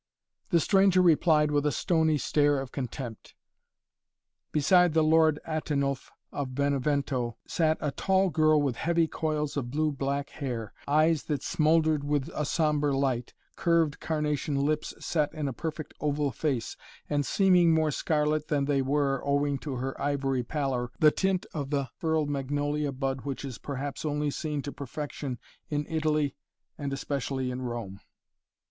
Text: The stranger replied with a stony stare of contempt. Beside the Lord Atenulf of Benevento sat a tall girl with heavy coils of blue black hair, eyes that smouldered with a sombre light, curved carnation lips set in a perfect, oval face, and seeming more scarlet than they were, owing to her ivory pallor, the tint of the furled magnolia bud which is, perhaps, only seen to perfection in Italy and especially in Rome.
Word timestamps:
The 0.49 0.59
stranger 0.59 0.99
replied 0.99 1.51
with 1.51 1.63
a 1.63 1.71
stony 1.71 2.17
stare 2.17 2.59
of 2.59 2.71
contempt. 2.71 3.35
Beside 4.51 4.95
the 4.95 5.03
Lord 5.03 5.39
Atenulf 5.45 6.09
of 6.31 6.55
Benevento 6.55 7.37
sat 7.45 7.77
a 7.79 7.91
tall 7.91 8.31
girl 8.31 8.59
with 8.59 8.77
heavy 8.77 9.05
coils 9.07 9.55
of 9.55 9.69
blue 9.69 9.91
black 9.91 10.31
hair, 10.31 10.73
eyes 10.87 11.25
that 11.25 11.43
smouldered 11.43 12.03
with 12.03 12.31
a 12.33 12.47
sombre 12.47 12.97
light, 12.97 13.35
curved 13.55 13.99
carnation 13.99 14.55
lips 14.55 14.95
set 14.99 15.31
in 15.35 15.47
a 15.47 15.53
perfect, 15.53 15.93
oval 15.99 16.31
face, 16.31 16.75
and 17.07 17.23
seeming 17.23 17.71
more 17.71 17.91
scarlet 17.91 18.47
than 18.47 18.65
they 18.65 18.81
were, 18.81 19.23
owing 19.23 19.59
to 19.59 19.75
her 19.75 20.01
ivory 20.01 20.41
pallor, 20.41 20.89
the 20.97 21.11
tint 21.11 21.45
of 21.53 21.69
the 21.69 21.89
furled 21.95 22.27
magnolia 22.27 22.91
bud 22.91 23.21
which 23.21 23.45
is, 23.45 23.59
perhaps, 23.59 24.03
only 24.03 24.31
seen 24.31 24.63
to 24.63 24.71
perfection 24.71 25.37
in 25.69 25.85
Italy 25.87 26.35
and 26.75 26.91
especially 26.91 27.51
in 27.51 27.61
Rome. 27.61 27.99